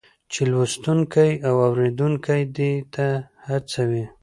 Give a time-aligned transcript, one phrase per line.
[0.31, 3.07] چې لوستونکی او اورېدونکی دې ته
[3.47, 4.03] هڅوي